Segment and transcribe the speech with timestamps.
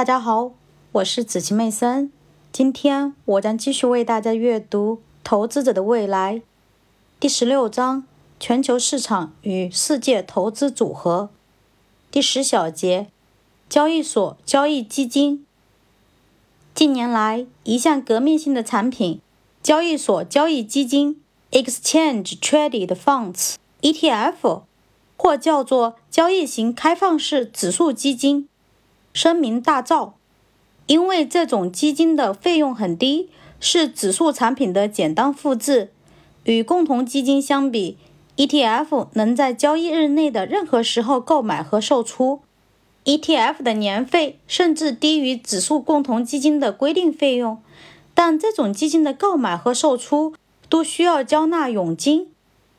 [0.00, 0.52] 大家好，
[0.92, 2.10] 我是紫琪妹森。
[2.50, 6.36] 今天我将继续为大家阅读《投资者的未来》
[7.20, 8.04] 第十六章：
[8.38, 11.28] 全球市场与世界投资组合。
[12.10, 13.08] 第十小节：
[13.68, 15.44] 交易所交易基金。
[16.74, 19.20] 近年来，一项革命性的产品——
[19.62, 24.62] 交易所交易基金 （Exchange Traded Funds，ETF）
[25.18, 28.48] 或叫做交易型开放式指数基金，
[29.12, 30.12] 声名大噪。
[30.86, 33.28] 因为这种基金的费用很低，
[33.60, 35.90] 是指数产品的简单复制。
[36.44, 37.96] 与共同基金相比
[38.36, 42.40] ，ETF 能在交易日内的任何时候购买和售出。
[43.04, 47.62] ETF 的年费甚至低于指数共同基金的规定费用，
[48.14, 50.34] 但这种基金的购买和售出
[50.68, 52.32] 都需要交纳佣金。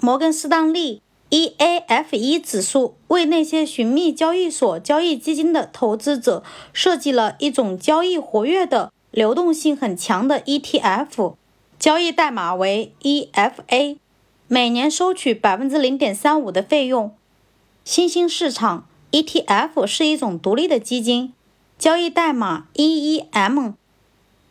[0.00, 1.01] 摩根士丹利。
[1.32, 11.36] EAFE 指数为那些寻觅交易所交易基金的投资者设计了一种交易活跃的、流动性很强的 ETF，
[11.78, 13.96] 交易代码为 EFA，
[14.46, 17.14] 每年收取百分之零点三五的费用。
[17.82, 21.32] 新兴市场 ETF 是一种独立的基金，
[21.78, 23.72] 交易代码 EEM，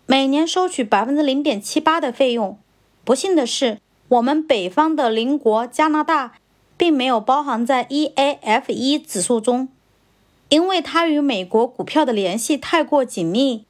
[0.08, 2.58] 每年收取百分之零点七八的费用。
[3.06, 6.34] 不幸的是，我们北方的邻国加拿大。
[6.82, 9.70] 并没有包含在 EAFE 指数中，
[10.50, 13.66] 因为它与美国股票的联系太过紧密。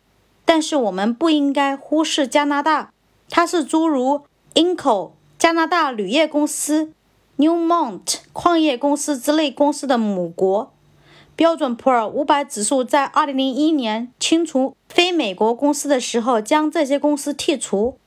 [0.46, 2.94] 但是我们不应该忽视加拿大，
[3.30, 4.22] 它是诸如
[4.54, 6.94] Inco 加拿大铝业公司、
[7.38, 10.72] Newmont 矿业公司之类公司的母国。
[11.36, 17.98] 标准普尔五百指数在2001年清除非美国公司的时候，将这些公司剔除。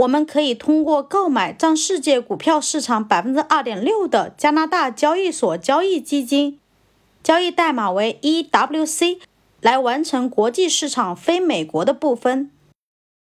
[0.00, 6.58] 我们可以通过购买占世界股票市场百分之二点六的加拿大交易所交易基金，
[7.22, 9.18] 交易代码为 EWC，
[9.60, 12.50] 来完成国际市场非美国的部分。